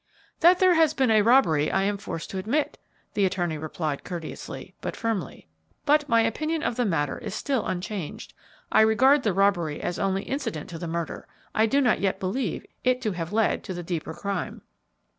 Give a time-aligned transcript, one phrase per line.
[0.39, 2.79] "That there has been a robbery I am forced to admit,"
[3.13, 5.47] the attorney replied, courteously but firmly;
[5.85, 8.33] "but my opinion of the matter is still unchanged.
[8.71, 11.27] I regard the robbery as only incident to the murder.
[11.53, 14.63] I do not yet believe it to have led to the deeper crime."